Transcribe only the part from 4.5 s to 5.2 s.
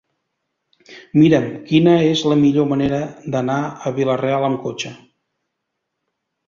amb cotxe.